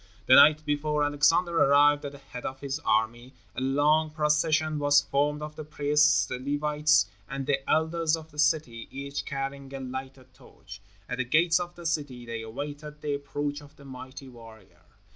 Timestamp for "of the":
5.43-5.63, 8.17-8.39, 11.59-11.85, 13.61-13.85